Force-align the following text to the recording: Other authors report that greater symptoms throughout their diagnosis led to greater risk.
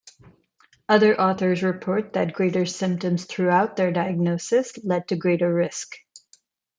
Other 0.89 1.21
authors 1.21 1.61
report 1.61 2.13
that 2.13 2.33
greater 2.33 2.65
symptoms 2.65 3.25
throughout 3.25 3.75
their 3.75 3.91
diagnosis 3.91 4.75
led 4.83 5.07
to 5.09 5.15
greater 5.15 5.53
risk. 5.53 5.93